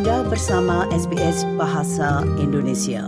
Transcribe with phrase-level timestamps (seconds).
[0.00, 3.04] Anda bersama SBS Bahasa Indonesia.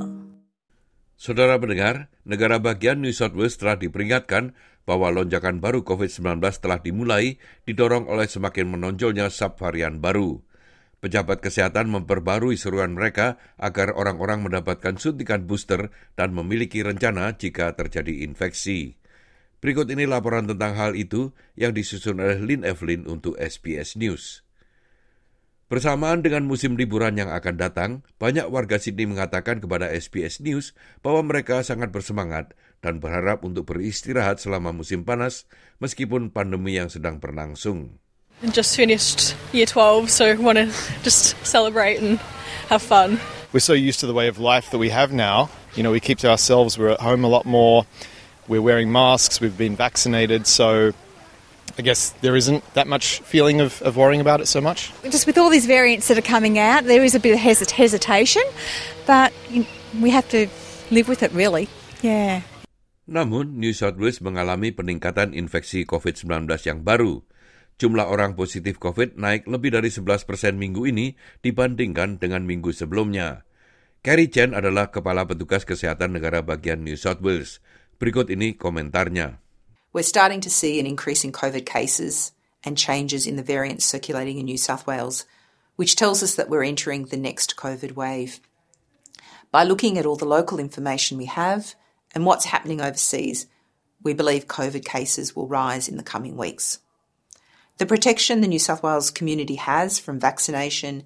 [1.17, 4.53] Saudara pendengar, negara bagian New South Wales telah diperingatkan
[4.85, 10.45] bahwa lonjakan baru COVID-19 telah dimulai didorong oleh semakin menonjolnya subvarian baru.
[11.01, 18.21] Pejabat kesehatan memperbarui seruan mereka agar orang-orang mendapatkan suntikan booster dan memiliki rencana jika terjadi
[18.21, 19.01] infeksi.
[19.65, 24.45] Berikut ini laporan tentang hal itu yang disusun oleh Lynn Evelyn untuk SBS News.
[25.73, 27.91] Bersamaan dengan musim liburan yang akan datang,
[28.21, 32.53] banyak warga Sydney mengatakan kepada SBS News bahwa mereka sangat bersemangat
[32.85, 35.49] dan berharap untuk beristirahat selama musim panas
[35.81, 37.97] meskipun pandemi yang sedang berlangsung.
[38.53, 40.69] Just finished year 12, so want to
[41.01, 42.21] just celebrate and
[42.69, 43.17] have fun.
[43.57, 45.49] We're so used to the way of life that we have now.
[45.73, 47.89] You know, we keep to ourselves, we're at home a lot more,
[48.45, 50.93] we're wearing masks, we've been vaccinated, so
[51.79, 54.93] I guess there isn't that much feeling of, of worrying about it so much.
[55.09, 57.73] Just with all these variants that are coming out, there is a bit of hesit-
[57.73, 58.45] hesitation,
[59.09, 59.65] but you,
[60.01, 60.49] we have to
[60.93, 61.69] live with it really.
[62.05, 62.45] Yeah.
[63.09, 67.27] Namun, New South Wales mengalami peningkatan infeksi COVID-19 yang baru.
[67.81, 73.43] Jumlah orang positif COVID naik lebih dari 11 persen minggu ini dibandingkan dengan minggu sebelumnya.
[74.07, 77.59] Carrie Chen adalah Kepala Petugas Kesehatan Negara Bagian New South Wales.
[77.99, 79.42] Berikut ini komentarnya.
[79.93, 82.33] We're starting to see an increase in COVID cases
[82.65, 85.27] and changes in the variants circulating in New South Wales,
[85.77, 88.41] which tells us that we're entering the next COVID wave.
[89.51, 91.75] By looking at all the local information we have
[92.15, 93.47] and what's happening overseas,
[94.03, 96.79] we believe COVID cases will rise in the coming weeks.
[97.77, 101.05] The protection the New South Wales community has from vaccination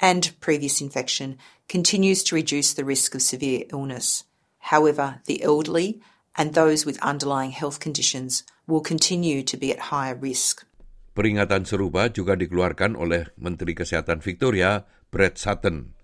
[0.00, 4.24] and previous infection continues to reduce the risk of severe illness.
[4.58, 6.00] However, the elderly
[6.38, 10.68] and those with underlying health conditions will continue to be at higher risk.
[11.14, 14.82] Peringatan serupa juga dikeluarkan oleh Menteri Kesehatan Victoria,
[15.14, 15.94] Brett Sutton.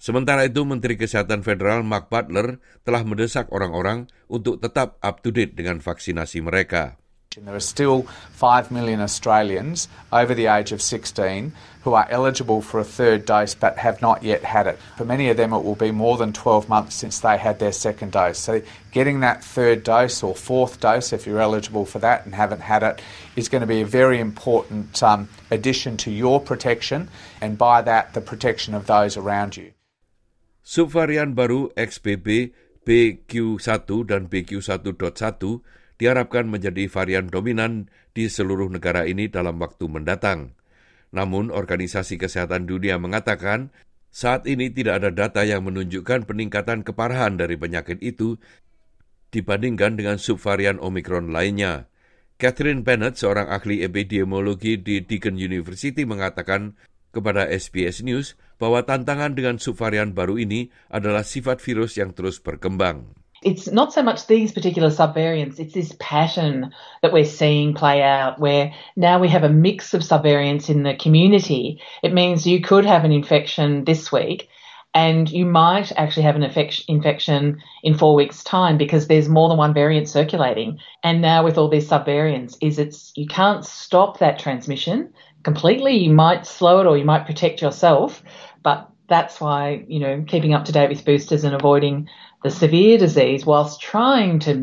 [0.00, 6.40] Sementara itu, Menteri Kesehatan Federal Mark Butler telah mendesak orang-orang untuk tetap up-to-date dengan vaksinasi
[6.40, 6.99] mereka.
[7.36, 11.52] There are still 5 million Australians over the age of 16
[11.84, 14.80] who are eligible for a third dose but have not yet had it.
[14.96, 17.70] For many of them, it will be more than 12 months since they had their
[17.70, 18.40] second dose.
[18.40, 22.62] So, getting that third dose or fourth dose, if you're eligible for that and haven't
[22.62, 23.00] had it,
[23.36, 27.08] is going to be a very important um, addition to your protection,
[27.40, 29.70] and by that, the protection of those around you.
[30.64, 32.50] Subvarian baru XBB
[32.84, 35.60] BQ1 dan BQ1.1
[36.00, 40.56] diharapkan menjadi varian dominan di seluruh negara ini dalam waktu mendatang.
[41.12, 43.68] Namun, Organisasi Kesehatan Dunia mengatakan
[44.08, 48.40] saat ini tidak ada data yang menunjukkan peningkatan keparahan dari penyakit itu
[49.30, 51.86] dibandingkan dengan subvarian Omicron lainnya.
[52.40, 56.74] Catherine Bennett, seorang ahli epidemiologi di Deakin University, mengatakan
[57.12, 63.19] kepada SBS News bahwa tantangan dengan subvarian baru ini adalah sifat virus yang terus berkembang.
[63.42, 68.38] It's not so much these particular subvariants, it's this pattern that we're seeing play out
[68.38, 71.80] where now we have a mix of subvariants in the community.
[72.02, 74.48] It means you could have an infection this week
[74.92, 79.58] and you might actually have an infection in four weeks' time because there's more than
[79.58, 80.78] one variant circulating.
[81.02, 85.12] And now with all these subvariants, is it's you can't stop that transmission
[85.44, 85.96] completely.
[85.96, 88.22] You might slow it or you might protect yourself,
[88.62, 92.08] but that's why you know keeping up to date with boosters and avoiding
[92.42, 94.54] the severe disease whilst trying to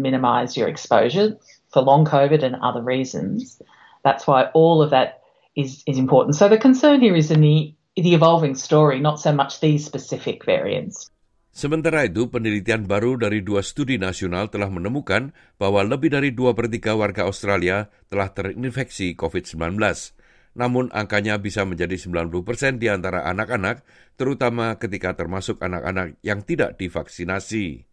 [0.57, 1.37] your exposure
[1.69, 3.61] for long COVID and other reasons.
[4.03, 5.21] That's why all of that
[5.55, 6.35] is, is important.
[6.35, 10.45] So the concern here is in the, the evolving story, not so much these specific
[10.45, 11.09] variants.
[11.57, 16.69] Sementara itu, penelitian baru dari dua studi nasional telah menemukan bahwa lebih dari dua per
[16.69, 19.81] tiga warga Australia telah terinfeksi COVID-19.
[20.57, 23.85] Namun angkanya bisa menjadi 90 persen di antara anak-anak,
[24.17, 27.85] terutama ketika termasuk anak-anak yang tidak divaksinasi.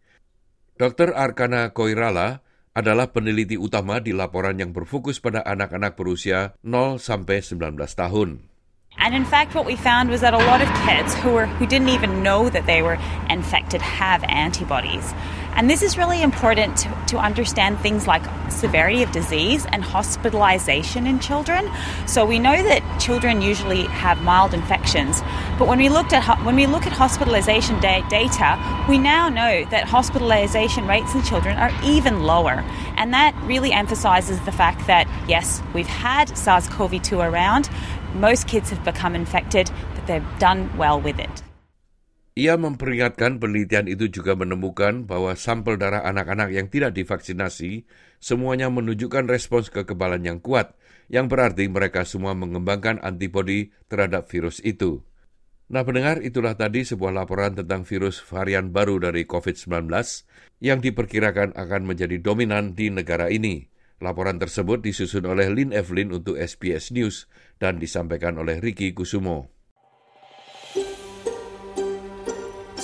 [0.75, 1.13] Dr.
[1.13, 2.41] Arkana Koirala
[2.75, 8.51] adalah peneliti utama di laporan yang berfokus pada anak-anak berusia 0 sampai 19 tahun.
[8.95, 11.67] And in fact, what we found was that a lot of kids who were who
[11.67, 12.97] didn't even know that they were
[13.27, 15.11] infected have antibodies.
[15.55, 21.07] And this is really important to, to understand things like severity of disease and hospitalization
[21.07, 21.71] in children.
[22.07, 25.21] So we know that children usually have mild infections,
[25.57, 29.63] but when we looked at when we look at hospitalization da- data, we now know
[29.71, 32.63] that hospitalization rates in children are even lower.
[32.97, 37.69] And that really emphasizes the fact that yes, we've had SARS-CoV-2 around,
[38.13, 41.44] most kids have become infected, but they've done well with it.
[42.35, 47.87] Ia memperingatkan penelitian itu juga menemukan bahwa sampel darah anak-anak yang tidak divaksinasi
[48.19, 50.75] semuanya menunjukkan respons kekebalan yang kuat,
[51.07, 55.07] yang berarti mereka semua mengembangkan antibodi terhadap virus itu.
[55.71, 59.87] Nah pendengar itulah tadi sebuah laporan tentang virus varian baru dari COVID-19
[60.59, 63.71] yang diperkirakan akan menjadi dominan di negara ini.
[64.03, 67.31] Laporan tersebut disusun oleh Lynn Evelyn untuk SBS News
[67.63, 69.54] dan disampaikan oleh Ricky Kusumo.